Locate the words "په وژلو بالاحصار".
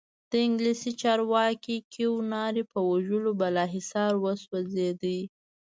2.71-4.13